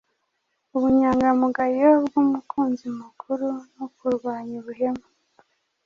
[0.75, 5.05] ubunyangamugayo bw’umwunzi mukuru no kurwanya ubuhemu